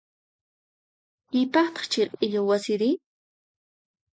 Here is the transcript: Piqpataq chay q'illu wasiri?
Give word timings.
Piqpataq 1.29 1.75
chay 1.91 2.07
q'illu 2.17 2.41
wasiri? 2.49 2.91